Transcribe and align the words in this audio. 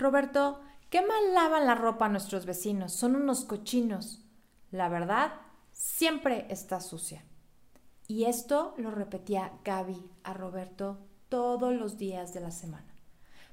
Roberto, 0.00 0.62
qué 0.88 1.02
mal 1.02 1.34
lavan 1.34 1.66
la 1.66 1.74
ropa 1.74 2.08
nuestros 2.08 2.46
vecinos, 2.46 2.94
son 2.94 3.16
unos 3.16 3.44
cochinos. 3.44 4.24
La 4.70 4.88
verdad, 4.88 5.32
siempre 5.72 6.46
está 6.48 6.80
sucia. 6.80 7.22
Y 8.08 8.24
esto 8.24 8.72
lo 8.78 8.90
repetía 8.90 9.52
Gaby 9.62 10.10
a 10.24 10.32
Roberto 10.32 10.98
todos 11.28 11.74
los 11.74 11.98
días 11.98 12.32
de 12.32 12.40
la 12.40 12.50
semana. 12.50 12.94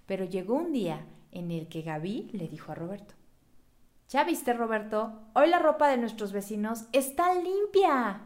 Pero 0.06 0.24
llegó 0.24 0.56
un 0.56 0.72
día 0.72 1.06
en 1.32 1.52
el 1.52 1.68
que 1.68 1.82
Gaby 1.82 2.30
le 2.32 2.48
dijo 2.48 2.72
a 2.72 2.76
Roberto, 2.76 3.16
¿Ya 4.08 4.24
viste, 4.24 4.54
Roberto? 4.54 5.20
Hoy 5.34 5.50
la 5.50 5.60
ropa 5.60 5.90
de 5.90 5.98
nuestros 5.98 6.32
vecinos 6.32 6.86
está 6.94 7.34
limpia. 7.36 8.22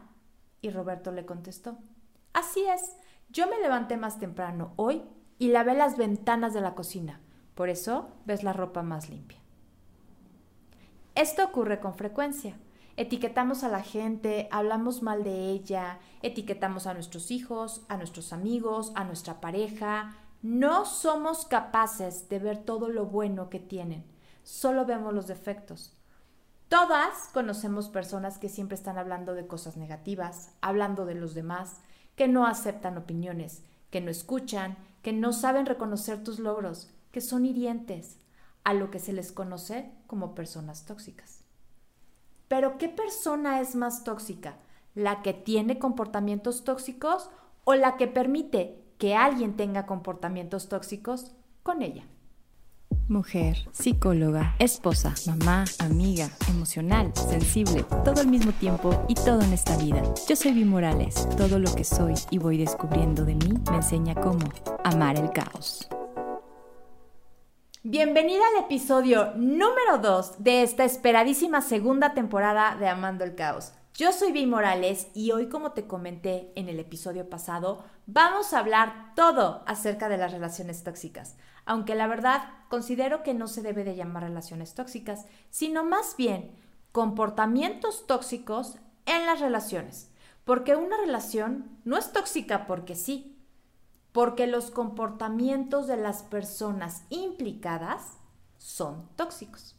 Y 0.60 0.70
Roberto 0.70 1.10
le 1.10 1.26
contestó, 1.26 1.76
Así 2.32 2.64
es, 2.66 2.96
yo 3.30 3.48
me 3.48 3.60
levanté 3.60 3.96
más 3.96 4.20
temprano 4.20 4.74
hoy 4.76 5.02
y 5.40 5.48
lavé 5.48 5.74
las 5.74 5.96
ventanas 5.96 6.54
de 6.54 6.60
la 6.60 6.76
cocina. 6.76 7.20
Por 7.54 7.68
eso 7.68 8.08
ves 8.24 8.42
la 8.42 8.52
ropa 8.52 8.82
más 8.82 9.08
limpia. 9.08 9.38
Esto 11.14 11.44
ocurre 11.44 11.80
con 11.80 11.94
frecuencia. 11.94 12.56
Etiquetamos 12.96 13.64
a 13.64 13.68
la 13.68 13.82
gente, 13.82 14.48
hablamos 14.50 15.02
mal 15.02 15.24
de 15.24 15.50
ella, 15.50 15.98
etiquetamos 16.20 16.86
a 16.86 16.94
nuestros 16.94 17.30
hijos, 17.30 17.82
a 17.88 17.96
nuestros 17.96 18.32
amigos, 18.32 18.92
a 18.94 19.04
nuestra 19.04 19.40
pareja. 19.40 20.16
No 20.42 20.84
somos 20.84 21.46
capaces 21.46 22.28
de 22.28 22.38
ver 22.38 22.58
todo 22.58 22.88
lo 22.88 23.06
bueno 23.06 23.48
que 23.48 23.60
tienen, 23.60 24.04
solo 24.42 24.84
vemos 24.84 25.14
los 25.14 25.26
defectos. 25.26 25.96
Todas 26.68 27.28
conocemos 27.32 27.88
personas 27.88 28.38
que 28.38 28.48
siempre 28.48 28.74
están 28.74 28.98
hablando 28.98 29.34
de 29.34 29.46
cosas 29.46 29.76
negativas, 29.76 30.52
hablando 30.60 31.04
de 31.04 31.14
los 31.14 31.34
demás, 31.34 31.80
que 32.16 32.28
no 32.28 32.46
aceptan 32.46 32.98
opiniones, 32.98 33.62
que 33.90 34.00
no 34.00 34.10
escuchan, 34.10 34.76
que 35.02 35.12
no 35.12 35.32
saben 35.32 35.66
reconocer 35.66 36.24
tus 36.24 36.38
logros, 36.38 36.90
que 37.12 37.20
son 37.20 37.46
hirientes, 37.46 38.18
a 38.64 38.74
lo 38.74 38.90
que 38.90 38.98
se 38.98 39.12
les 39.12 39.32
conoce 39.32 39.92
como 40.06 40.34
personas 40.34 40.84
tóxicas. 40.84 41.44
Pero 42.48 42.78
¿qué 42.78 42.88
persona 42.88 43.60
es 43.60 43.74
más 43.74 44.04
tóxica? 44.04 44.56
¿La 44.94 45.22
que 45.22 45.32
tiene 45.32 45.78
comportamientos 45.78 46.64
tóxicos 46.64 47.30
o 47.64 47.74
la 47.74 47.96
que 47.96 48.08
permite 48.08 48.82
que 48.98 49.14
alguien 49.14 49.56
tenga 49.56 49.86
comportamientos 49.86 50.68
tóxicos 50.68 51.32
con 51.62 51.82
ella? 51.82 52.04
Mujer, 53.08 53.56
psicóloga, 53.72 54.54
esposa, 54.58 55.14
mamá, 55.26 55.64
amiga, 55.80 56.30
emocional, 56.48 57.12
sensible, 57.14 57.84
todo 58.04 58.20
al 58.20 58.28
mismo 58.28 58.52
tiempo 58.52 59.04
y 59.08 59.14
todo 59.14 59.40
en 59.40 59.52
esta 59.52 59.76
vida. 59.76 60.02
Yo 60.28 60.36
soy 60.36 60.52
Vi 60.52 60.64
Morales. 60.64 61.28
Todo 61.36 61.58
lo 61.58 61.74
que 61.74 61.84
soy 61.84 62.14
y 62.30 62.38
voy 62.38 62.58
descubriendo 62.58 63.24
de 63.24 63.34
mí 63.34 63.54
me 63.70 63.76
enseña 63.76 64.14
cómo 64.14 64.46
amar 64.84 65.18
el 65.18 65.30
caos. 65.30 65.88
Bienvenida 67.84 68.44
al 68.54 68.64
episodio 68.64 69.32
número 69.34 69.98
2 70.00 70.44
de 70.44 70.62
esta 70.62 70.84
esperadísima 70.84 71.60
segunda 71.60 72.14
temporada 72.14 72.76
de 72.76 72.86
Amando 72.86 73.24
el 73.24 73.34
Caos. 73.34 73.72
Yo 73.94 74.12
soy 74.12 74.30
Vi 74.30 74.46
Morales 74.46 75.08
y 75.14 75.32
hoy, 75.32 75.48
como 75.48 75.72
te 75.72 75.88
comenté 75.88 76.52
en 76.54 76.68
el 76.68 76.78
episodio 76.78 77.28
pasado, 77.28 77.82
vamos 78.06 78.52
a 78.52 78.60
hablar 78.60 79.14
todo 79.16 79.64
acerca 79.66 80.08
de 80.08 80.16
las 80.16 80.30
relaciones 80.30 80.84
tóxicas. 80.84 81.34
Aunque 81.64 81.96
la 81.96 82.06
verdad 82.06 82.50
considero 82.68 83.24
que 83.24 83.34
no 83.34 83.48
se 83.48 83.62
debe 83.62 83.82
de 83.82 83.96
llamar 83.96 84.22
relaciones 84.22 84.74
tóxicas, 84.76 85.26
sino 85.50 85.82
más 85.82 86.14
bien 86.16 86.52
comportamientos 86.92 88.06
tóxicos 88.06 88.76
en 89.06 89.26
las 89.26 89.40
relaciones. 89.40 90.12
Porque 90.44 90.76
una 90.76 90.98
relación 90.98 91.80
no 91.84 91.98
es 91.98 92.12
tóxica 92.12 92.64
porque 92.68 92.94
sí, 92.94 93.31
porque 94.12 94.46
los 94.46 94.70
comportamientos 94.70 95.86
de 95.86 95.96
las 95.96 96.22
personas 96.22 97.02
implicadas 97.10 98.18
son 98.58 99.08
tóxicos. 99.16 99.74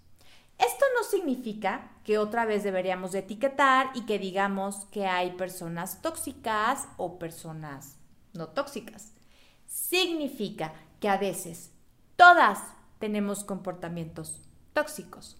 Esto 0.58 0.86
no 0.96 1.04
significa 1.04 1.92
que 2.04 2.18
otra 2.18 2.46
vez 2.46 2.64
deberíamos 2.64 3.12
de 3.12 3.20
etiquetar 3.20 3.90
y 3.96 4.02
que 4.02 4.20
digamos 4.20 4.86
que 4.92 5.08
hay 5.08 5.32
personas 5.32 6.02
tóxicas 6.02 6.88
o 6.98 7.18
personas 7.20 7.98
no 8.34 8.48
tóxicas. 8.50 9.14
Significa 9.68 10.74
que 11.00 11.10
a 11.10 11.18
veces 11.18 11.72
todas 12.16 12.60
tenemos 13.00 13.44
comportamientos 13.44 14.42
tóxicos. 14.74 15.38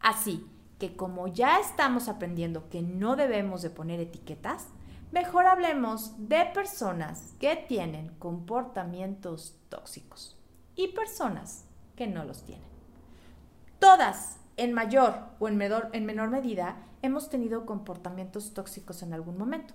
Así 0.00 0.46
que 0.78 0.96
como 0.96 1.28
ya 1.28 1.58
estamos 1.60 2.08
aprendiendo 2.08 2.68
que 2.68 2.82
no 2.82 3.16
debemos 3.16 3.62
de 3.62 3.70
poner 3.70 4.00
etiquetas, 4.00 4.68
Mejor 5.12 5.46
hablemos 5.46 6.14
de 6.26 6.46
personas 6.54 7.34
que 7.38 7.54
tienen 7.54 8.14
comportamientos 8.18 9.58
tóxicos 9.68 10.38
y 10.74 10.88
personas 10.88 11.66
que 11.96 12.06
no 12.06 12.24
los 12.24 12.44
tienen. 12.44 12.66
Todas, 13.78 14.38
en 14.56 14.72
mayor 14.72 15.14
o 15.38 15.48
en 15.48 15.58
menor, 15.58 15.90
en 15.92 16.06
menor 16.06 16.30
medida, 16.30 16.76
hemos 17.02 17.28
tenido 17.28 17.66
comportamientos 17.66 18.54
tóxicos 18.54 19.02
en 19.02 19.12
algún 19.12 19.36
momento. 19.36 19.74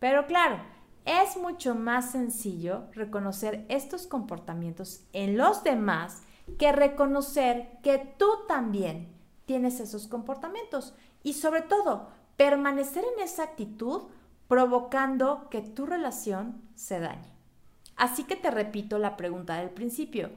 Pero 0.00 0.26
claro, 0.26 0.56
es 1.04 1.36
mucho 1.36 1.76
más 1.76 2.10
sencillo 2.10 2.86
reconocer 2.94 3.64
estos 3.68 4.08
comportamientos 4.08 5.04
en 5.12 5.36
los 5.36 5.62
demás 5.62 6.24
que 6.58 6.72
reconocer 6.72 7.78
que 7.84 8.14
tú 8.18 8.26
también 8.48 9.14
tienes 9.46 9.78
esos 9.78 10.08
comportamientos 10.08 10.94
y 11.22 11.34
sobre 11.34 11.62
todo 11.62 12.08
permanecer 12.36 13.04
en 13.04 13.22
esa 13.22 13.44
actitud 13.44 14.02
provocando 14.48 15.48
que 15.50 15.60
tu 15.60 15.86
relación 15.86 16.62
se 16.74 17.00
dañe. 17.00 17.32
Así 17.96 18.24
que 18.24 18.36
te 18.36 18.50
repito 18.50 18.98
la 18.98 19.16
pregunta 19.16 19.56
del 19.56 19.70
principio. 19.70 20.30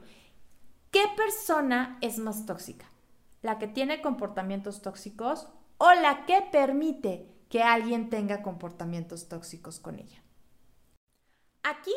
¿Qué 0.90 1.02
persona 1.16 1.98
es 2.00 2.18
más 2.18 2.46
tóxica? 2.46 2.86
¿La 3.42 3.58
que 3.58 3.68
tiene 3.68 4.00
comportamientos 4.00 4.82
tóxicos 4.82 5.48
o 5.76 5.92
la 5.92 6.26
que 6.26 6.42
permite 6.50 7.28
que 7.48 7.62
alguien 7.62 8.10
tenga 8.10 8.42
comportamientos 8.42 9.28
tóxicos 9.28 9.80
con 9.80 9.98
ella? 9.98 10.22
Aquí, 11.62 11.94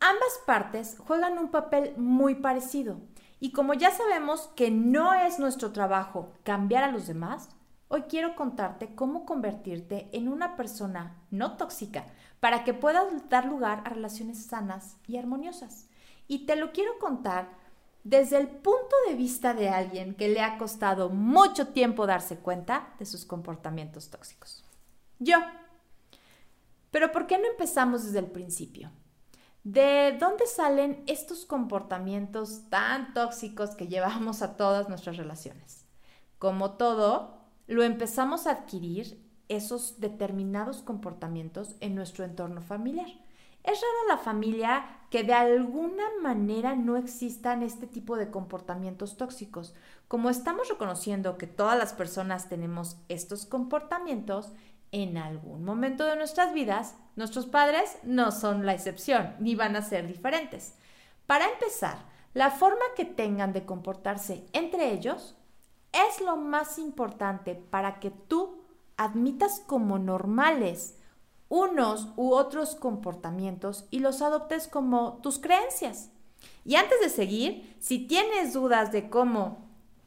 ambas 0.00 0.40
partes 0.46 0.96
juegan 0.98 1.38
un 1.38 1.50
papel 1.50 1.94
muy 1.96 2.36
parecido. 2.36 3.00
Y 3.40 3.52
como 3.52 3.74
ya 3.74 3.90
sabemos 3.90 4.48
que 4.56 4.70
no 4.70 5.12
es 5.14 5.38
nuestro 5.38 5.72
trabajo 5.72 6.32
cambiar 6.44 6.82
a 6.82 6.90
los 6.90 7.06
demás, 7.06 7.50
Hoy 7.88 8.02
quiero 8.02 8.34
contarte 8.34 8.94
cómo 8.94 9.26
convertirte 9.26 10.08
en 10.12 10.28
una 10.28 10.56
persona 10.56 11.22
no 11.30 11.56
tóxica 11.56 12.06
para 12.40 12.64
que 12.64 12.74
puedas 12.74 13.28
dar 13.28 13.44
lugar 13.44 13.82
a 13.84 13.90
relaciones 13.90 14.46
sanas 14.46 14.96
y 15.06 15.16
armoniosas. 15.16 15.86
Y 16.26 16.46
te 16.46 16.56
lo 16.56 16.72
quiero 16.72 16.98
contar 16.98 17.48
desde 18.02 18.38
el 18.38 18.48
punto 18.48 18.96
de 19.08 19.14
vista 19.14 19.54
de 19.54 19.68
alguien 19.68 20.14
que 20.14 20.28
le 20.28 20.40
ha 20.40 20.58
costado 20.58 21.08
mucho 21.10 21.68
tiempo 21.68 22.06
darse 22.06 22.38
cuenta 22.38 22.94
de 22.98 23.06
sus 23.06 23.24
comportamientos 23.24 24.10
tóxicos. 24.10 24.64
Yo. 25.18 25.38
Pero 26.90 27.12
¿por 27.12 27.26
qué 27.26 27.38
no 27.38 27.46
empezamos 27.46 28.04
desde 28.04 28.20
el 28.20 28.26
principio? 28.26 28.90
¿De 29.64 30.16
dónde 30.20 30.46
salen 30.46 31.02
estos 31.06 31.46
comportamientos 31.46 32.68
tan 32.68 33.14
tóxicos 33.14 33.70
que 33.70 33.88
llevamos 33.88 34.42
a 34.42 34.56
todas 34.56 34.88
nuestras 34.88 35.16
relaciones? 35.16 35.86
Como 36.38 36.72
todo, 36.72 37.43
lo 37.66 37.82
empezamos 37.82 38.46
a 38.46 38.52
adquirir 38.52 39.22
esos 39.48 40.00
determinados 40.00 40.82
comportamientos 40.82 41.76
en 41.80 41.94
nuestro 41.94 42.24
entorno 42.24 42.60
familiar. 42.60 43.08
Es 43.62 43.80
rara 43.80 44.16
la 44.16 44.22
familia 44.22 44.84
que 45.10 45.22
de 45.22 45.32
alguna 45.32 46.04
manera 46.22 46.74
no 46.74 46.96
existan 46.96 47.62
este 47.62 47.86
tipo 47.86 48.16
de 48.16 48.30
comportamientos 48.30 49.16
tóxicos. 49.16 49.74
Como 50.06 50.28
estamos 50.28 50.68
reconociendo 50.68 51.38
que 51.38 51.46
todas 51.46 51.78
las 51.78 51.94
personas 51.94 52.48
tenemos 52.48 52.98
estos 53.08 53.46
comportamientos, 53.46 54.52
en 54.92 55.16
algún 55.16 55.64
momento 55.64 56.04
de 56.04 56.14
nuestras 56.14 56.52
vidas, 56.52 56.94
nuestros 57.16 57.46
padres 57.46 57.96
no 58.04 58.30
son 58.30 58.64
la 58.64 58.74
excepción, 58.74 59.34
ni 59.40 59.54
van 59.54 59.76
a 59.76 59.82
ser 59.82 60.06
diferentes. 60.06 60.74
Para 61.26 61.48
empezar, 61.48 61.98
la 62.34 62.50
forma 62.50 62.84
que 62.96 63.04
tengan 63.04 63.52
de 63.52 63.64
comportarse 63.64 64.44
entre 64.52 64.92
ellos 64.92 65.36
es 65.94 66.20
lo 66.20 66.36
más 66.36 66.78
importante 66.78 67.54
para 67.54 68.00
que 68.00 68.10
tú 68.10 68.62
admitas 68.96 69.62
como 69.66 69.98
normales 69.98 70.98
unos 71.48 72.08
u 72.16 72.32
otros 72.32 72.74
comportamientos 72.74 73.86
y 73.90 74.00
los 74.00 74.22
adoptes 74.22 74.66
como 74.66 75.20
tus 75.22 75.38
creencias. 75.38 76.10
Y 76.64 76.76
antes 76.76 77.00
de 77.00 77.08
seguir, 77.08 77.76
si 77.78 77.98
tienes 78.00 78.52
dudas 78.52 78.92
de 78.92 79.08
cómo 79.08 79.64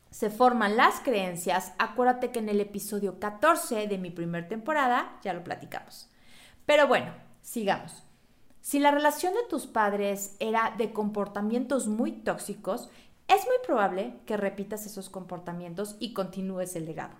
se 0.09 0.29
forman 0.29 0.77
las 0.77 0.99
creencias, 0.99 1.73
acuérdate 1.77 2.31
que 2.31 2.39
en 2.39 2.49
el 2.49 2.59
episodio 2.59 3.19
14 3.19 3.87
de 3.87 3.97
mi 3.97 4.09
primer 4.09 4.47
temporada 4.47 5.19
ya 5.23 5.33
lo 5.33 5.43
platicamos. 5.43 6.09
Pero 6.65 6.87
bueno, 6.87 7.13
sigamos. 7.41 8.03
Si 8.61 8.79
la 8.79 8.91
relación 8.91 9.33
de 9.33 9.43
tus 9.49 9.67
padres 9.67 10.35
era 10.39 10.73
de 10.77 10.91
comportamientos 10.91 11.87
muy 11.87 12.11
tóxicos, 12.11 12.89
es 13.27 13.45
muy 13.45 13.57
probable 13.65 14.13
que 14.25 14.37
repitas 14.37 14.85
esos 14.85 15.09
comportamientos 15.09 15.95
y 15.99 16.13
continúes 16.13 16.75
el 16.75 16.85
legado. 16.85 17.15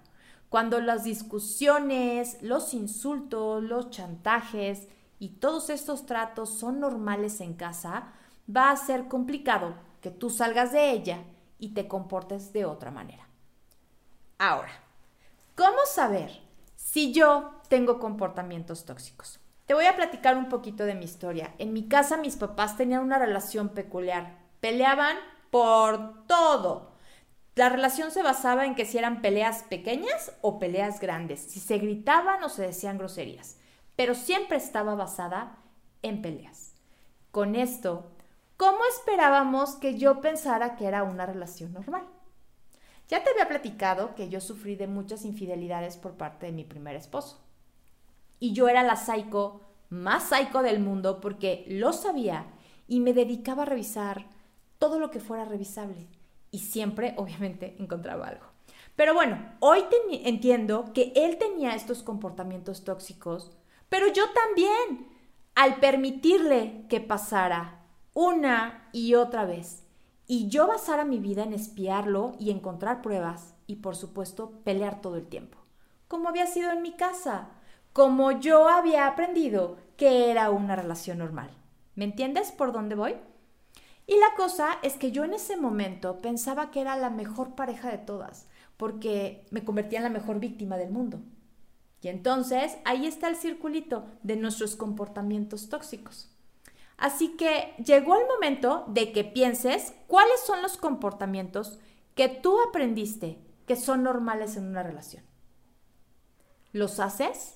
Cuando 0.50 0.80
las 0.80 1.04
discusiones, 1.04 2.42
los 2.42 2.74
insultos, 2.74 3.62
los 3.62 3.90
chantajes 3.90 4.88
y 5.20 5.30
todos 5.30 5.70
estos 5.70 6.06
tratos 6.06 6.58
son 6.58 6.80
normales 6.80 7.42
en 7.42 7.54
casa, 7.54 8.14
va 8.54 8.72
a 8.72 8.78
ser 8.78 9.10
complicado 9.10 9.76
que 10.02 10.10
tú 10.10 10.30
salgas 10.30 10.72
de 10.72 10.92
ella 10.92 11.20
y 11.60 11.74
te 11.74 11.88
comportes 11.88 12.54
de 12.54 12.66
otra 12.66 12.92
manera. 12.92 13.28
Ahora, 14.38 14.72
¿cómo 15.56 15.80
saber 15.86 16.32
si 16.76 17.12
yo 17.12 17.52
tengo 17.68 18.00
comportamientos 18.00 18.86
tóxicos? 18.86 19.40
Te 19.66 19.74
voy 19.74 19.86
a 19.86 19.98
platicar 19.98 20.38
un 20.38 20.48
poquito 20.48 20.86
de 20.86 20.96
mi 20.96 21.04
historia. 21.04 21.54
En 21.58 21.74
mi 21.74 21.90
casa 21.90 22.16
mis 22.16 22.38
papás 22.38 22.78
tenían 22.78 23.04
una 23.04 23.20
relación 23.20 23.70
peculiar. 23.70 24.38
Peleaban 24.62 25.18
por 25.50 26.26
todo. 26.28 26.92
La 27.56 27.70
relación 27.70 28.12
se 28.12 28.22
basaba 28.22 28.66
en 28.66 28.76
que 28.76 28.86
si 28.86 28.98
eran 28.98 29.22
peleas 29.22 29.64
pequeñas 29.64 30.32
o 30.42 30.60
peleas 30.60 31.00
grandes, 31.00 31.40
si 31.40 31.60
se 31.60 31.80
gritaban 31.80 32.44
o 32.44 32.50
se 32.50 32.62
decían 32.62 32.98
groserías, 32.98 33.58
pero 33.96 34.14
siempre 34.14 34.58
estaba 34.58 34.96
basada 34.96 35.58
en 36.04 36.22
peleas. 36.22 36.74
Con 37.32 37.56
esto, 37.56 38.12
¿cómo 38.58 38.78
esperábamos 38.96 39.76
que 39.76 39.98
yo 39.98 40.22
pensara 40.22 40.76
que 40.76 40.86
era 40.86 41.04
una 41.04 41.26
relación 41.26 41.74
normal? 41.74 42.04
Ya 43.10 43.24
te 43.24 43.32
había 43.32 43.48
platicado 43.48 44.16
que 44.16 44.30
yo 44.30 44.42
sufrí 44.42 44.76
de 44.76 44.88
muchas 44.88 45.26
infidelidades 45.26 45.98
por 45.98 46.14
parte 46.14 46.46
de 46.46 46.52
mi 46.52 46.64
primer 46.64 46.96
esposo. 46.96 47.42
Y 48.40 48.54
yo 48.54 48.68
era 48.70 48.84
la 48.84 48.98
psycho 48.98 49.62
más 49.90 50.30
psycho 50.30 50.62
del 50.62 50.80
mundo 50.80 51.22
porque 51.22 51.66
lo 51.68 51.94
sabía 51.94 52.46
y 52.88 53.00
me 53.00 53.14
dedicaba 53.14 53.64
a 53.64 53.66
revisar 53.66 54.26
todo 54.80 55.00
lo 55.00 55.12
que 55.12 55.20
fuera 55.20 55.46
revisable. 55.46 56.08
Y 56.52 56.60
siempre, 56.60 57.14
obviamente, 57.18 57.76
encontraba 57.80 58.28
algo. 58.28 58.46
Pero 58.96 59.14
bueno, 59.14 59.38
hoy 59.60 59.86
entiendo 60.10 60.92
que 60.94 61.14
él 61.16 61.38
tenía 61.38 61.76
estos 61.76 62.02
comportamientos 62.02 62.84
tóxicos, 62.84 63.56
pero 63.90 64.08
yo 64.12 64.24
también, 64.32 65.08
al 65.54 65.76
permitirle 65.80 66.86
que 66.90 67.00
pasara 67.00 67.86
una 68.14 68.90
y 68.92 69.14
otra 69.14 69.46
vez, 69.46 69.84
y 70.26 70.50
yo 70.50 70.66
basara 70.68 71.06
mi 71.06 71.20
vida 71.20 71.44
en 71.44 71.54
espiarlo 71.54 72.36
y 72.40 72.50
encontrar 72.50 73.04
pruebas, 73.04 73.54
y 73.68 73.78
por 73.78 73.96
supuesto 73.96 74.62
pelear 74.64 75.00
todo 75.00 75.18
el 75.18 75.28
tiempo, 75.28 75.60
como 76.08 76.30
había 76.30 76.48
sido 76.48 76.72
en 76.72 76.82
mi 76.82 76.94
casa, 76.94 77.50
como 77.94 78.32
yo 78.32 78.68
había 78.68 79.08
aprendido 79.08 79.78
que 79.96 80.32
era 80.32 80.50
una 80.50 80.76
relación 80.76 81.20
normal. 81.20 81.52
¿Me 81.96 82.06
entiendes 82.06 82.52
por 82.52 82.72
dónde 82.72 82.96
voy? 82.96 83.16
Y 84.08 84.18
la 84.18 84.34
cosa 84.38 84.80
es 84.84 84.94
que 84.94 85.12
yo 85.12 85.26
en 85.26 85.34
ese 85.34 85.58
momento 85.58 86.20
pensaba 86.22 86.72
que 86.72 86.80
era 86.80 86.96
la 86.96 87.10
mejor 87.10 87.56
pareja 87.56 87.92
de 87.92 87.98
todas, 87.98 88.48
porque 88.78 89.46
me 89.52 89.66
convertía 89.66 90.00
en 90.00 90.04
la 90.04 90.10
mejor 90.10 90.40
víctima 90.40 90.78
del 90.78 90.92
mundo. 90.92 91.20
Y 92.02 92.08
entonces 92.08 92.78
ahí 92.86 93.06
está 93.06 93.28
el 93.28 93.36
circulito 93.36 94.06
de 94.24 94.38
nuestros 94.38 94.78
comportamientos 94.78 95.68
tóxicos. 95.68 96.30
Así 96.98 97.36
que 97.36 97.76
llegó 97.84 98.16
el 98.16 98.26
momento 98.28 98.86
de 98.88 99.12
que 99.12 99.26
pienses 99.26 99.94
cuáles 100.08 100.40
son 100.46 100.62
los 100.62 100.78
comportamientos 100.78 101.80
que 102.16 102.30
tú 102.30 102.60
aprendiste 102.62 103.40
que 103.68 103.76
son 103.76 104.04
normales 104.04 104.56
en 104.56 104.68
una 104.68 104.84
relación. 104.84 105.24
¿Los 106.72 107.00
haces? 107.00 107.56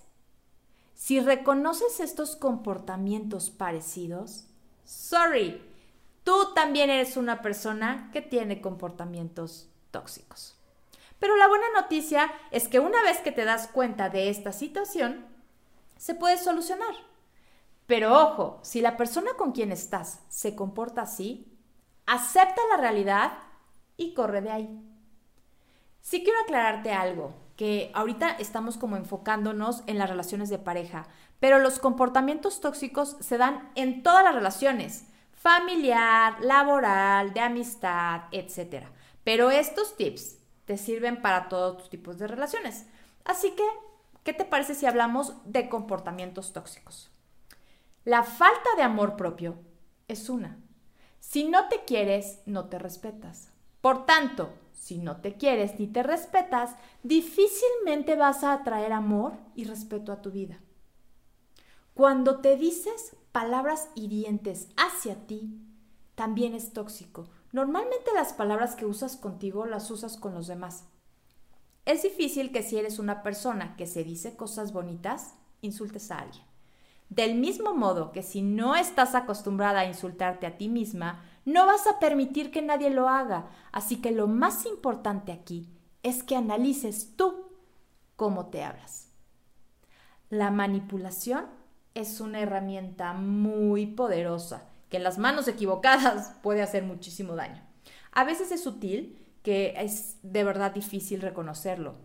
Si 0.93 1.19
reconoces 1.19 1.99
estos 1.99 2.35
comportamientos 2.35 3.49
parecidos, 3.49 4.47
sorry, 4.83 5.61
tú 6.23 6.53
también 6.53 6.89
eres 6.89 7.17
una 7.17 7.41
persona 7.41 8.09
que 8.13 8.21
tiene 8.21 8.61
comportamientos 8.61 9.69
tóxicos. 9.91 10.57
Pero 11.19 11.35
la 11.37 11.47
buena 11.47 11.67
noticia 11.75 12.31
es 12.49 12.67
que 12.67 12.79
una 12.79 13.01
vez 13.03 13.19
que 13.19 13.31
te 13.31 13.45
das 13.45 13.67
cuenta 13.67 14.09
de 14.09 14.29
esta 14.29 14.51
situación, 14.51 15.25
se 15.97 16.15
puede 16.15 16.37
solucionar. 16.37 16.95
Pero 17.85 18.19
ojo, 18.19 18.59
si 18.63 18.81
la 18.81 18.97
persona 18.97 19.31
con 19.37 19.51
quien 19.51 19.71
estás 19.71 20.21
se 20.29 20.55
comporta 20.55 21.03
así, 21.03 21.47
acepta 22.07 22.61
la 22.71 22.77
realidad 22.77 23.33
y 23.97 24.13
corre 24.13 24.41
de 24.41 24.49
ahí. 24.49 24.81
Sí 26.01 26.23
quiero 26.23 26.39
aclararte 26.41 26.91
algo, 26.91 27.33
que 27.55 27.91
ahorita 27.93 28.31
estamos 28.31 28.77
como 28.77 28.95
enfocándonos 28.95 29.83
en 29.85 29.99
las 29.99 30.09
relaciones 30.09 30.49
de 30.49 30.57
pareja, 30.57 31.05
pero 31.39 31.59
los 31.59 31.77
comportamientos 31.77 32.61
tóxicos 32.61 33.17
se 33.19 33.37
dan 33.37 33.71
en 33.75 34.01
todas 34.01 34.23
las 34.23 34.33
relaciones 34.33 35.05
familiar, 35.41 36.39
laboral, 36.41 37.33
de 37.33 37.39
amistad, 37.39 38.23
etc. 38.31 38.85
Pero 39.23 39.49
estos 39.49 39.97
tips 39.97 40.37
te 40.65 40.77
sirven 40.77 41.21
para 41.21 41.49
todos 41.49 41.79
tus 41.79 41.89
tipos 41.89 42.19
de 42.19 42.27
relaciones. 42.27 42.85
Así 43.25 43.51
que, 43.51 43.63
¿qué 44.23 44.33
te 44.33 44.45
parece 44.45 44.75
si 44.75 44.85
hablamos 44.85 45.33
de 45.45 45.67
comportamientos 45.67 46.53
tóxicos? 46.53 47.09
La 48.05 48.23
falta 48.23 48.69
de 48.77 48.83
amor 48.83 49.15
propio 49.15 49.55
es 50.07 50.29
una. 50.29 50.59
Si 51.19 51.47
no 51.47 51.69
te 51.69 51.85
quieres, 51.85 52.41
no 52.45 52.65
te 52.69 52.77
respetas. 52.77 53.49
Por 53.81 54.05
tanto, 54.05 54.53
si 54.73 54.99
no 54.99 55.21
te 55.21 55.37
quieres 55.37 55.79
ni 55.79 55.87
te 55.87 56.03
respetas, 56.03 56.75
difícilmente 57.01 58.15
vas 58.15 58.43
a 58.43 58.53
atraer 58.53 58.93
amor 58.93 59.33
y 59.55 59.63
respeto 59.63 60.11
a 60.11 60.21
tu 60.21 60.29
vida. 60.29 60.59
Cuando 61.95 62.41
te 62.41 62.57
dices 62.57 63.15
palabras 63.31 63.89
hirientes 63.95 64.67
hacia 64.77 65.27
ti, 65.27 65.57
también 66.15 66.53
es 66.53 66.73
tóxico. 66.73 67.27
Normalmente 67.51 68.11
las 68.13 68.33
palabras 68.33 68.75
que 68.75 68.85
usas 68.85 69.17
contigo 69.17 69.65
las 69.65 69.89
usas 69.91 70.17
con 70.17 70.33
los 70.33 70.47
demás. 70.47 70.85
Es 71.85 72.03
difícil 72.03 72.51
que 72.51 72.63
si 72.63 72.77
eres 72.77 72.99
una 72.99 73.23
persona 73.23 73.75
que 73.75 73.87
se 73.87 74.03
dice 74.03 74.35
cosas 74.35 74.71
bonitas, 74.71 75.33
insultes 75.61 76.11
a 76.11 76.19
alguien. 76.19 76.43
Del 77.09 77.35
mismo 77.35 77.73
modo 77.73 78.11
que 78.11 78.23
si 78.23 78.41
no 78.41 78.75
estás 78.75 79.15
acostumbrada 79.15 79.81
a 79.81 79.85
insultarte 79.85 80.45
a 80.45 80.57
ti 80.57 80.69
misma, 80.69 81.23
no 81.43 81.65
vas 81.65 81.87
a 81.87 81.99
permitir 81.99 82.51
que 82.51 82.61
nadie 82.61 82.89
lo 82.89 83.09
haga. 83.09 83.49
Así 83.71 83.97
que 83.97 84.11
lo 84.11 84.27
más 84.27 84.65
importante 84.65 85.31
aquí 85.31 85.67
es 86.03 86.23
que 86.23 86.35
analices 86.35 87.15
tú 87.17 87.47
cómo 88.15 88.45
te 88.45 88.63
hablas. 88.63 89.09
La 90.29 90.51
manipulación 90.51 91.47
es 91.93 92.21
una 92.21 92.39
herramienta 92.39 93.13
muy 93.13 93.85
poderosa 93.85 94.67
que 94.89 94.97
en 94.97 95.03
las 95.03 95.17
manos 95.17 95.47
equivocadas 95.47 96.35
puede 96.43 96.61
hacer 96.61 96.83
muchísimo 96.83 97.35
daño. 97.35 97.61
A 98.11 98.23
veces 98.23 98.51
es 98.51 98.63
sutil 98.63 99.17
que 99.43 99.73
es 99.77 100.17
de 100.21 100.43
verdad 100.43 100.71
difícil 100.71 101.21
reconocerlo. 101.21 101.95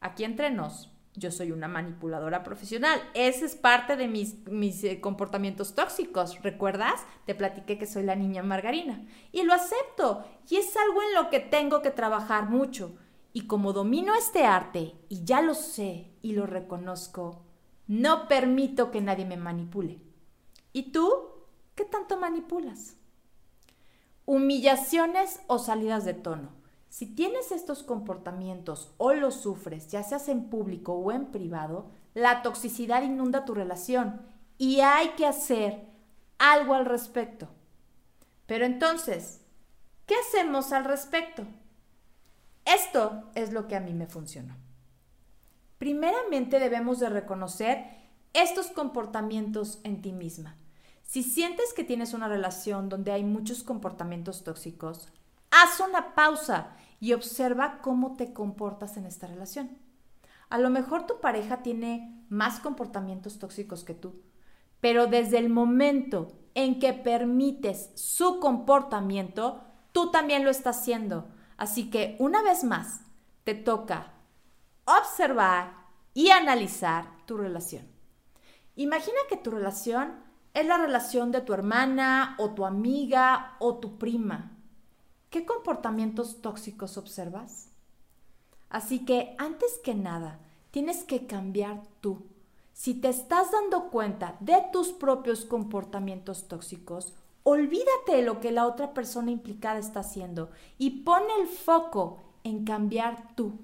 Aquí 0.00 0.24
entre 0.24 0.50
nos, 0.50 0.90
yo 1.14 1.30
soy 1.30 1.52
una 1.52 1.68
manipuladora 1.68 2.42
profesional. 2.42 3.00
Ese 3.14 3.44
es 3.44 3.54
parte 3.54 3.96
de 3.96 4.08
mis, 4.08 4.46
mis 4.48 4.82
eh, 4.84 5.00
comportamientos 5.00 5.74
tóxicos. 5.74 6.42
¿Recuerdas? 6.42 7.00
Te 7.26 7.34
platiqué 7.34 7.78
que 7.78 7.86
soy 7.86 8.02
la 8.02 8.16
niña 8.16 8.42
margarina. 8.42 9.06
Y 9.30 9.42
lo 9.42 9.52
acepto. 9.52 10.24
Y 10.48 10.56
es 10.56 10.76
algo 10.76 11.00
en 11.02 11.14
lo 11.14 11.30
que 11.30 11.40
tengo 11.40 11.82
que 11.82 11.90
trabajar 11.90 12.48
mucho. 12.48 12.96
Y 13.32 13.46
como 13.46 13.72
domino 13.72 14.14
este 14.14 14.44
arte 14.44 14.94
y 15.08 15.24
ya 15.24 15.40
lo 15.40 15.54
sé 15.54 16.10
y 16.20 16.32
lo 16.32 16.46
reconozco, 16.46 17.44
no 17.92 18.26
permito 18.26 18.90
que 18.90 19.02
nadie 19.02 19.26
me 19.26 19.36
manipule. 19.36 20.00
¿Y 20.72 20.92
tú 20.92 21.12
qué 21.74 21.84
tanto 21.84 22.16
manipulas? 22.16 22.96
Humillaciones 24.24 25.40
o 25.46 25.58
salidas 25.58 26.06
de 26.06 26.14
tono. 26.14 26.48
Si 26.88 27.04
tienes 27.04 27.52
estos 27.52 27.82
comportamientos 27.82 28.94
o 28.96 29.12
los 29.12 29.34
sufres, 29.34 29.88
ya 29.88 30.02
seas 30.02 30.30
en 30.30 30.48
público 30.48 30.94
o 30.94 31.12
en 31.12 31.26
privado, 31.26 31.90
la 32.14 32.40
toxicidad 32.40 33.02
inunda 33.02 33.44
tu 33.44 33.52
relación 33.52 34.22
y 34.56 34.80
hay 34.80 35.10
que 35.10 35.26
hacer 35.26 35.86
algo 36.38 36.72
al 36.72 36.86
respecto. 36.86 37.48
Pero 38.46 38.64
entonces, 38.64 39.42
¿qué 40.06 40.14
hacemos 40.14 40.72
al 40.72 40.86
respecto? 40.86 41.44
Esto 42.64 43.30
es 43.34 43.52
lo 43.52 43.68
que 43.68 43.76
a 43.76 43.80
mí 43.80 43.92
me 43.92 44.06
funcionó. 44.06 44.61
Primeramente 45.82 46.60
debemos 46.60 47.00
de 47.00 47.08
reconocer 47.08 47.84
estos 48.34 48.68
comportamientos 48.68 49.80
en 49.82 50.00
ti 50.00 50.12
misma. 50.12 50.54
Si 51.02 51.24
sientes 51.24 51.72
que 51.74 51.82
tienes 51.82 52.14
una 52.14 52.28
relación 52.28 52.88
donde 52.88 53.10
hay 53.10 53.24
muchos 53.24 53.64
comportamientos 53.64 54.44
tóxicos, 54.44 55.08
haz 55.50 55.80
una 55.80 56.14
pausa 56.14 56.68
y 57.00 57.14
observa 57.14 57.80
cómo 57.82 58.14
te 58.14 58.32
comportas 58.32 58.96
en 58.96 59.06
esta 59.06 59.26
relación. 59.26 59.76
A 60.50 60.58
lo 60.58 60.70
mejor 60.70 61.08
tu 61.08 61.20
pareja 61.20 61.64
tiene 61.64 62.24
más 62.28 62.60
comportamientos 62.60 63.40
tóxicos 63.40 63.82
que 63.82 63.94
tú, 63.94 64.22
pero 64.80 65.08
desde 65.08 65.38
el 65.38 65.48
momento 65.48 66.30
en 66.54 66.78
que 66.78 66.92
permites 66.92 67.90
su 67.96 68.38
comportamiento, 68.38 69.64
tú 69.90 70.12
también 70.12 70.44
lo 70.44 70.50
estás 70.52 70.78
haciendo. 70.78 71.26
Así 71.56 71.90
que 71.90 72.14
una 72.20 72.40
vez 72.40 72.62
más, 72.62 73.00
te 73.42 73.56
toca 73.56 74.11
observar 74.84 75.74
y 76.14 76.30
analizar 76.30 77.06
tu 77.26 77.36
relación. 77.36 77.86
Imagina 78.76 79.16
que 79.28 79.36
tu 79.36 79.50
relación 79.50 80.14
es 80.54 80.66
la 80.66 80.78
relación 80.78 81.32
de 81.32 81.40
tu 81.40 81.52
hermana 81.54 82.36
o 82.38 82.50
tu 82.50 82.64
amiga 82.64 83.56
o 83.58 83.76
tu 83.76 83.98
prima. 83.98 84.52
¿Qué 85.30 85.46
comportamientos 85.46 86.42
tóxicos 86.42 86.96
observas? 86.98 87.68
Así 88.68 89.04
que 89.04 89.34
antes 89.38 89.78
que 89.82 89.94
nada, 89.94 90.38
tienes 90.70 91.04
que 91.04 91.26
cambiar 91.26 91.82
tú. 92.00 92.26
Si 92.72 92.94
te 92.94 93.08
estás 93.08 93.50
dando 93.50 93.90
cuenta 93.90 94.36
de 94.40 94.62
tus 94.72 94.92
propios 94.92 95.44
comportamientos 95.44 96.48
tóxicos, 96.48 97.14
Olvídate 97.44 98.16
de 98.16 98.22
lo 98.22 98.38
que 98.38 98.52
la 98.52 98.66
otra 98.66 98.94
persona 98.94 99.32
implicada 99.32 99.78
está 99.78 100.00
haciendo 100.00 100.50
y 100.78 101.02
pon 101.02 101.22
el 101.40 101.48
foco 101.48 102.20
en 102.44 102.64
cambiar 102.64 103.34
tú. 103.34 103.58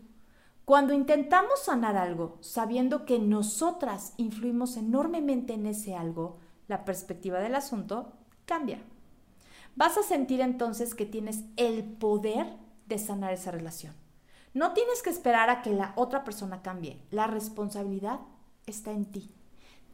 Cuando 0.69 0.93
intentamos 0.93 1.61
sanar 1.61 1.97
algo, 1.97 2.37
sabiendo 2.43 3.07
que 3.07 3.19
nosotras 3.19 4.13
influimos 4.19 4.77
enormemente 4.77 5.55
en 5.55 5.65
ese 5.65 5.95
algo, 5.95 6.41
la 6.67 6.85
perspectiva 6.85 7.39
del 7.39 7.55
asunto 7.55 8.13
cambia. 8.45 8.79
Vas 9.77 9.97
a 9.97 10.03
sentir 10.03 10.43
entonces 10.43 10.95
que 10.95 11.07
tienes 11.07 11.45
el 11.57 11.85
poder 11.85 12.59
de 12.85 12.99
sanar 12.99 13.33
esa 13.33 13.51
relación. 13.51 13.95
No 14.53 14.75
tienes 14.75 15.03
que 15.03 15.09
esperar 15.09 15.49
a 15.49 15.63
que 15.63 15.73
la 15.73 15.95
otra 15.97 16.23
persona 16.23 16.61
cambie. 16.61 17.01
La 17.11 17.27
responsabilidad 17.27 18.21
está 18.67 18.91
en 18.91 19.07
ti. 19.07 19.35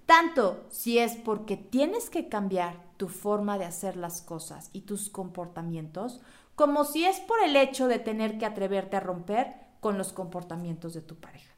Tanto 0.06 0.66
si 0.70 0.98
es 0.98 1.14
porque 1.14 1.56
tienes 1.56 2.10
que 2.10 2.28
cambiar 2.28 2.82
tu 2.96 3.06
forma 3.06 3.58
de 3.58 3.66
hacer 3.66 3.96
las 3.96 4.22
cosas 4.22 4.70
y 4.72 4.80
tus 4.80 5.08
comportamientos, 5.08 6.20
como 6.56 6.84
si 6.84 7.04
es 7.04 7.20
por 7.20 7.40
el 7.44 7.54
hecho 7.54 7.86
de 7.86 8.00
tener 8.00 8.38
que 8.38 8.46
atreverte 8.46 8.96
a 8.96 9.00
romper 9.00 9.63
con 9.84 9.98
los 9.98 10.14
comportamientos 10.14 10.94
de 10.94 11.02
tu 11.02 11.16
pareja. 11.16 11.54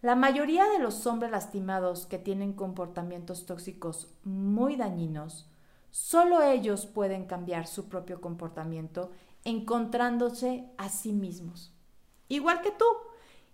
La 0.00 0.16
mayoría 0.16 0.64
de 0.70 0.78
los 0.78 1.06
hombres 1.06 1.30
lastimados 1.30 2.06
que 2.06 2.16
tienen 2.16 2.54
comportamientos 2.54 3.44
tóxicos 3.44 4.08
muy 4.24 4.74
dañinos, 4.74 5.50
solo 5.90 6.40
ellos 6.40 6.86
pueden 6.86 7.26
cambiar 7.26 7.66
su 7.66 7.90
propio 7.90 8.22
comportamiento 8.22 9.12
encontrándose 9.44 10.64
a 10.78 10.88
sí 10.88 11.12
mismos. 11.12 11.74
Igual 12.28 12.62
que 12.62 12.70
tú. 12.70 12.86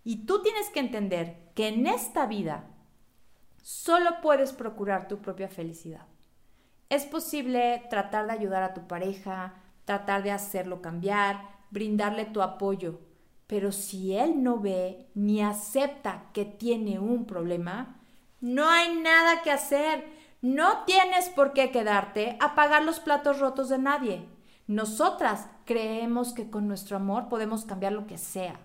Y 0.05 0.27
tú 0.27 0.41
tienes 0.41 0.71
que 0.71 0.79
entender 0.79 1.51
que 1.57 1.67
en 1.67 1.89
esta 1.89 2.27
vida 2.27 2.71
solo 3.65 4.21
puedes 4.23 4.53
procurar 4.53 5.09
tu 5.09 5.19
propia 5.19 5.49
felicidad. 5.49 6.07
Es 6.89 7.05
posible 7.05 7.83
tratar 7.91 8.29
de 8.29 8.33
ayudar 8.33 8.63
a 8.63 8.75
tu 8.75 8.87
pareja, 8.87 9.55
tratar 9.87 10.23
de 10.23 10.31
hacerlo 10.31 10.81
cambiar, 10.81 11.49
brindarle 11.73 12.27
tu 12.27 12.41
apoyo, 12.41 13.01
pero 13.55 13.71
si 13.71 14.17
él 14.17 14.43
no 14.43 14.59
ve 14.59 15.07
ni 15.15 15.41
acepta 15.41 16.25
que 16.33 16.45
tiene 16.45 16.99
un 16.99 17.25
problema, 17.25 18.01
no 18.41 18.69
hay 18.69 18.97
nada 18.97 19.43
que 19.43 19.53
hacer. 19.53 20.05
No 20.43 20.83
tienes 20.87 21.29
por 21.29 21.53
qué 21.53 21.71
quedarte 21.71 22.37
a 22.41 22.57
pagar 22.57 22.83
los 22.83 22.99
platos 22.99 23.39
rotos 23.39 23.69
de 23.69 23.79
nadie. 23.79 24.27
Nosotras 24.67 25.47
creemos 25.67 26.33
que 26.33 26.51
con 26.51 26.67
nuestro 26.67 26.97
amor 26.97 27.29
podemos 27.29 27.65
cambiar 27.65 27.93
lo 27.93 28.09
que 28.09 28.19
sea. 28.19 28.59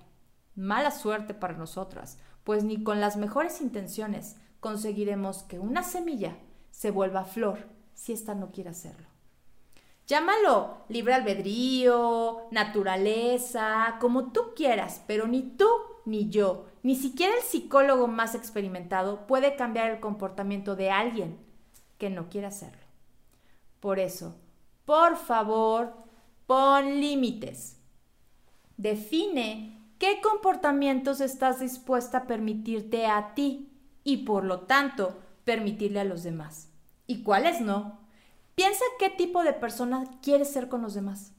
Mala 0.55 0.89
suerte 0.89 1.35
para 1.35 1.53
nosotras, 1.53 2.17
pues 2.43 2.63
ni 2.63 2.81
con 2.81 2.99
las 2.99 3.15
mejores 3.15 3.61
intenciones 3.61 4.37
conseguiremos 4.59 5.43
que 5.43 5.59
una 5.59 5.83
semilla 5.83 6.35
se 6.71 6.89
vuelva 6.89 7.25
flor 7.25 7.59
si 7.93 8.11
ésta 8.11 8.33
no 8.33 8.49
quiere 8.49 8.71
hacerlo. 8.71 9.08
Llámalo 10.09 10.85
libre 10.89 11.13
albedrío, 11.13 12.47
naturaleza, 12.49 13.97
como 14.01 14.31
tú 14.31 14.55
quieras, 14.55 15.03
pero 15.05 15.27
ni 15.27 15.43
tú 15.43 15.67
ni 16.03 16.29
yo, 16.29 16.65
ni 16.81 16.95
siquiera 16.95 17.35
el 17.35 17.43
psicólogo 17.43 18.07
más 18.07 18.33
experimentado 18.33 19.27
puede 19.27 19.55
cambiar 19.55 19.91
el 19.91 19.99
comportamiento 19.99 20.75
de 20.75 20.89
alguien 20.89 21.37
que 21.99 22.09
no 22.09 22.27
quiere 22.27 22.47
hacerlo. 22.47 22.81
Por 23.79 23.99
eso, 23.99 24.35
por 24.83 25.15
favor, 25.15 25.93
pon 26.47 26.99
límites. 26.99 27.77
Define 28.77 29.79
qué 29.99 30.21
comportamientos 30.21 31.21
estás 31.21 31.59
dispuesta 31.59 32.17
a 32.17 32.25
permitirte 32.25 33.05
a 33.05 33.35
ti 33.35 33.71
y 34.03 34.25
por 34.25 34.43
lo 34.43 34.61
tanto 34.61 35.19
permitirle 35.43 35.99
a 35.99 36.03
los 36.05 36.23
demás 36.23 36.69
y 37.05 37.21
cuáles 37.21 37.61
no. 37.61 37.98
Piensa 38.59 38.83
qué 38.99 39.09
tipo 39.09 39.41
de 39.43 39.53
persona 39.53 40.03
quieres 40.21 40.51
ser 40.51 40.67
con 40.67 40.81
los 40.81 40.93
demás, 40.93 41.31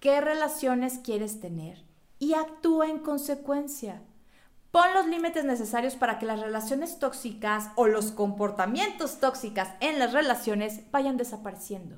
qué 0.00 0.20
relaciones 0.20 0.98
quieres 0.98 1.38
tener 1.38 1.84
y 2.18 2.34
actúa 2.34 2.88
en 2.88 2.98
consecuencia. 2.98 4.02
Pon 4.72 4.92
los 4.92 5.06
límites 5.06 5.44
necesarios 5.44 5.94
para 5.94 6.18
que 6.18 6.26
las 6.26 6.40
relaciones 6.40 6.98
tóxicas 6.98 7.70
o 7.76 7.86
los 7.86 8.10
comportamientos 8.10 9.20
tóxicos 9.20 9.68
en 9.78 10.00
las 10.00 10.12
relaciones 10.12 10.80
vayan 10.90 11.16
desapareciendo. 11.16 11.94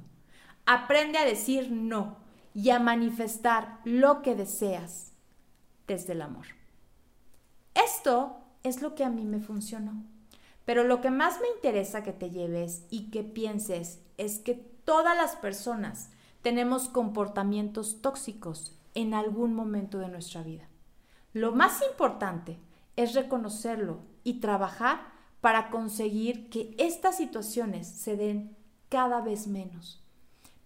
Aprende 0.67 1.17
a 1.17 1.25
decir 1.25 1.73
no 1.73 2.19
y 2.52 2.69
a 2.69 2.79
manifestar 2.79 3.81
lo 3.85 4.21
que 4.21 4.35
deseas 4.35 5.12
desde 5.87 6.12
el 6.12 6.21
amor. 6.21 6.45
Esto 7.73 8.37
es 8.62 8.83
lo 8.83 8.95
que 8.95 9.05
a 9.05 9.09
mí 9.09 9.25
me 9.25 9.40
funcionó. 9.40 10.05
Pero 10.70 10.84
lo 10.84 11.00
que 11.00 11.10
más 11.10 11.40
me 11.40 11.48
interesa 11.48 12.04
que 12.04 12.12
te 12.12 12.30
lleves 12.30 12.84
y 12.90 13.10
que 13.10 13.24
pienses 13.24 13.98
es 14.18 14.38
que 14.38 14.54
todas 14.54 15.16
las 15.16 15.34
personas 15.34 16.10
tenemos 16.42 16.88
comportamientos 16.88 18.00
tóxicos 18.00 18.78
en 18.94 19.12
algún 19.12 19.52
momento 19.52 19.98
de 19.98 20.06
nuestra 20.06 20.44
vida. 20.44 20.68
Lo 21.32 21.50
más 21.50 21.82
importante 21.90 22.56
es 22.94 23.14
reconocerlo 23.14 23.98
y 24.22 24.34
trabajar 24.34 25.00
para 25.40 25.70
conseguir 25.70 26.48
que 26.50 26.72
estas 26.78 27.16
situaciones 27.16 27.88
se 27.88 28.16
den 28.16 28.56
cada 28.88 29.22
vez 29.22 29.48
menos. 29.48 30.04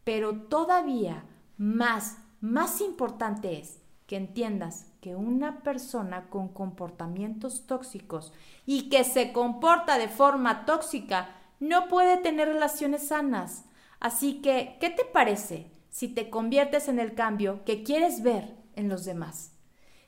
Pero 0.05 0.35
todavía 0.35 1.25
más, 1.57 2.19
más 2.43 2.83
importante 2.83 3.59
es 3.59 3.79
que 4.07 4.17
entiendas 4.17 4.85
que 5.05 5.17
una 5.17 5.63
persona 5.63 6.31
con 6.31 6.49
comportamientos 6.49 7.67
tóxicos 7.67 8.33
y 8.65 8.89
que 8.89 9.05
se 9.05 9.35
comporta 9.35 9.99
de 9.99 10.09
forma 10.09 10.65
tóxica 10.65 11.29
no 11.61 11.89
puede 11.89 12.17
tener 12.17 12.49
relaciones 12.49 13.09
sanas. 13.09 13.67
Así 14.01 14.41
que, 14.41 14.79
¿qué 14.81 14.89
te 14.89 15.05
parece 15.05 15.71
si 15.91 16.09
te 16.09 16.31
conviertes 16.31 16.89
en 16.89 16.99
el 16.99 17.15
cambio 17.15 17.67
que 17.67 17.83
quieres 17.83 18.23
ver 18.23 18.57
en 18.77 18.89
los 18.89 19.05
demás? 19.05 19.53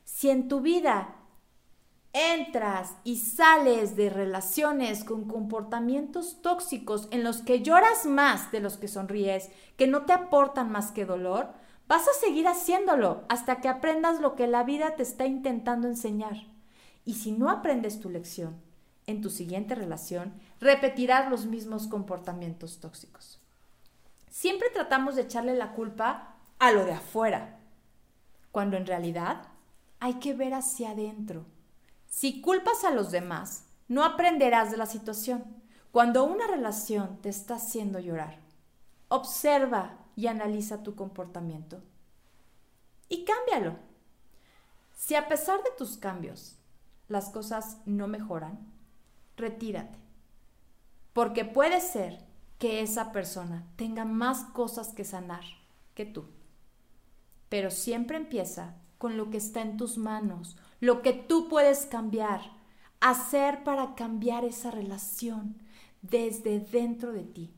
Si 0.05 0.31
en 0.31 0.49
tu 0.49 0.63
vida 0.63 1.15
entras 2.15 2.97
y 3.05 3.17
sales 3.17 3.97
de 3.97 4.09
relaciones 4.09 5.05
con 5.05 5.29
comportamientos 5.29 6.41
tóxicos 6.41 7.07
en 7.11 7.23
los 7.23 7.43
que 7.43 7.61
lloras 7.61 8.07
más 8.07 8.51
de 8.51 8.61
los 8.61 8.79
que 8.79 8.89
sonríes, 8.89 9.51
que 9.77 9.89
no 9.89 10.07
te 10.07 10.15
aportan 10.15 10.73
más 10.73 10.91
que 10.91 11.05
dolor, 11.05 11.51
vas 11.89 12.09
a 12.09 12.13
seguir 12.13 12.49
haciéndolo 12.49 13.25
hasta 13.29 13.61
que 13.61 13.69
aprendas 13.69 14.21
lo 14.21 14.35
que 14.35 14.47
la 14.47 14.65
vida 14.65 14.97
te 14.97 15.03
está 15.03 15.27
intentando 15.27 15.89
enseñar. 15.89 16.37
Y 17.05 17.15
si 17.15 17.33
no 17.33 17.51
aprendes 17.51 18.01
tu 18.01 18.11
lección, 18.11 18.61
en 19.07 19.21
tu 19.21 19.31
siguiente 19.31 19.75
relación 19.75 20.35
repetirás 20.61 21.31
los 21.31 21.47
mismos 21.47 21.87
comportamientos 21.87 22.81
tóxicos. 22.81 23.41
Siempre 24.29 24.69
tratamos 24.71 25.15
de 25.15 25.23
echarle 25.23 25.55
la 25.55 25.73
culpa 25.73 26.37
a 26.59 26.73
lo 26.73 26.85
de 26.85 26.93
afuera, 26.93 27.61
cuando 28.51 28.77
en 28.77 28.87
realidad 28.87 29.49
hay 30.01 30.15
que 30.15 30.35
ver 30.35 30.55
hacia 30.55 30.91
adentro. 30.91 31.47
Si 32.09 32.41
culpas 32.41 32.85
a 32.85 32.91
los 32.91 33.11
demás, 33.11 33.67
no 33.89 34.05
aprenderás 34.05 34.71
de 34.71 34.77
la 34.77 34.87
situación. 34.87 35.45
Cuando 35.93 36.25
una 36.25 36.47
relación 36.47 37.19
te 37.23 37.29
está 37.29 37.55
haciendo 37.55 38.01
llorar, 38.01 38.39
observa 39.09 39.99
y 40.17 40.27
analiza 40.27 40.83
tu 40.83 40.97
comportamiento 40.97 41.83
y 43.09 43.25
cámbialo. 43.25 43.77
Si 44.95 45.15
a 45.15 45.29
pesar 45.29 45.63
de 45.63 45.71
tus 45.77 45.97
cambios 45.97 46.57
las 47.09 47.29
cosas 47.29 47.79
no 47.85 48.09
mejoran, 48.09 48.59
retírate. 49.37 49.99
Porque 51.13 51.45
puede 51.45 51.81
ser 51.81 52.25
que 52.59 52.81
esa 52.81 53.13
persona 53.13 53.67
tenga 53.77 54.05
más 54.05 54.45
cosas 54.45 54.89
que 54.89 55.05
sanar 55.05 55.45
que 55.95 56.07
tú. 56.07 56.25
Pero 57.49 57.71
siempre 57.71 58.17
empieza 58.17 58.75
con 58.99 59.17
lo 59.17 59.31
que 59.31 59.37
está 59.37 59.61
en 59.61 59.77
tus 59.77 59.99
manos, 59.99 60.57
lo 60.81 61.03
que 61.03 61.13
tú 61.13 61.49
puedes 61.49 61.87
cambiar, 61.87 62.41
hacer 63.01 63.63
para 63.63 63.95
cambiar 63.95 64.45
esa 64.45 64.71
relación 64.71 65.57
desde 66.03 66.61
dentro 66.61 67.13
de 67.13 67.23
ti. 67.23 67.56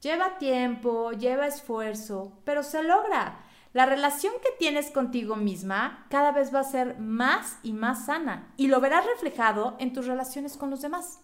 Lleva 0.00 0.38
tiempo, 0.38 1.12
lleva 1.12 1.46
esfuerzo, 1.46 2.40
pero 2.44 2.62
se 2.62 2.82
logra. 2.82 3.44
La 3.72 3.84
relación 3.84 4.32
que 4.42 4.50
tienes 4.58 4.90
contigo 4.90 5.36
misma 5.36 6.06
cada 6.08 6.32
vez 6.32 6.54
va 6.54 6.60
a 6.60 6.64
ser 6.64 6.98
más 6.98 7.58
y 7.62 7.72
más 7.72 8.06
sana 8.06 8.52
y 8.56 8.68
lo 8.68 8.80
verás 8.80 9.04
reflejado 9.06 9.76
en 9.78 9.92
tus 9.92 10.06
relaciones 10.06 10.56
con 10.56 10.70
los 10.70 10.80
demás. 10.80 11.20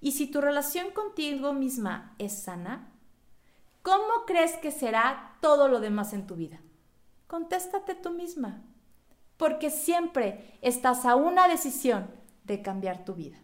Y 0.00 0.12
si 0.12 0.26
tu 0.26 0.40
relación 0.40 0.90
contigo 0.90 1.52
misma 1.52 2.14
es 2.18 2.42
sana, 2.42 2.92
¿cómo 3.82 4.24
crees 4.26 4.56
que 4.56 4.70
será 4.70 5.36
todo 5.40 5.68
lo 5.68 5.80
demás 5.80 6.12
en 6.12 6.26
tu 6.26 6.36
vida? 6.36 6.60
Contéstate 7.26 7.94
tú 7.94 8.10
misma, 8.10 8.62
porque 9.36 9.70
siempre 9.70 10.58
estás 10.62 11.04
a 11.04 11.14
una 11.14 11.48
decisión 11.48 12.10
de 12.44 12.60
cambiar 12.60 13.04
tu 13.04 13.14
vida. 13.14 13.38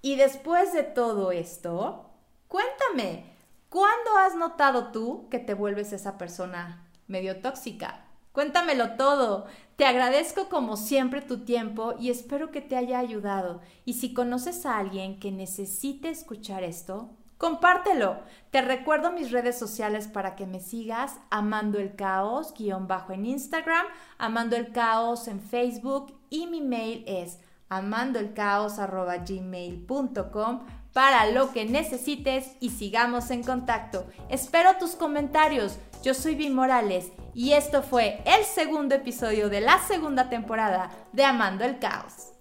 Y 0.00 0.16
después 0.16 0.72
de 0.72 0.84
todo 0.84 1.32
esto, 1.32 2.07
cuéntame, 2.48 3.32
¿cuándo 3.68 4.16
has 4.18 4.34
notado 4.34 4.90
tú 4.90 5.28
que 5.30 5.38
te 5.38 5.54
vuelves 5.54 5.92
esa 5.92 6.18
persona 6.18 6.84
medio 7.06 7.40
tóxica? 7.40 8.04
Cuéntamelo 8.32 8.92
todo. 8.92 9.46
Te 9.76 9.84
agradezco 9.84 10.48
como 10.48 10.76
siempre 10.76 11.22
tu 11.22 11.44
tiempo 11.44 11.94
y 11.98 12.10
espero 12.10 12.50
que 12.50 12.60
te 12.60 12.76
haya 12.76 12.98
ayudado. 12.98 13.60
Y 13.84 13.94
si 13.94 14.14
conoces 14.14 14.64
a 14.64 14.78
alguien 14.78 15.18
que 15.18 15.32
necesite 15.32 16.08
escuchar 16.08 16.62
esto, 16.62 17.10
compártelo. 17.36 18.20
Te 18.50 18.62
recuerdo 18.62 19.10
mis 19.10 19.32
redes 19.32 19.58
sociales 19.58 20.06
para 20.06 20.36
que 20.36 20.46
me 20.46 20.60
sigas, 20.60 21.18
Amando 21.30 21.78
el 21.78 21.96
Caos, 21.96 22.54
guion 22.54 22.86
bajo 22.86 23.12
en 23.12 23.26
Instagram, 23.26 23.86
Amando 24.18 24.54
el 24.54 24.70
Caos 24.72 25.26
en 25.26 25.40
Facebook 25.40 26.16
y 26.30 26.46
mi 26.46 26.60
mail 26.60 27.02
es 27.06 27.40
amandoelcaos.gmail.com 27.70 30.60
para 30.98 31.30
lo 31.30 31.52
que 31.52 31.64
necesites 31.64 32.56
y 32.58 32.70
sigamos 32.70 33.30
en 33.30 33.44
contacto. 33.44 34.08
Espero 34.28 34.78
tus 34.80 34.96
comentarios. 34.96 35.78
Yo 36.02 36.12
soy 36.12 36.34
Vi 36.34 36.50
Morales 36.50 37.12
y 37.34 37.52
esto 37.52 37.84
fue 37.84 38.20
el 38.24 38.44
segundo 38.44 38.96
episodio 38.96 39.48
de 39.48 39.60
la 39.60 39.78
segunda 39.78 40.28
temporada 40.28 40.90
de 41.12 41.24
Amando 41.24 41.64
el 41.64 41.78
Caos. 41.78 42.37